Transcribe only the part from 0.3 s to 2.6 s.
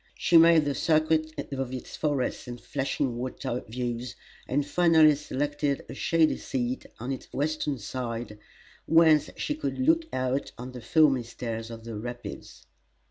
made the circuit of its forests and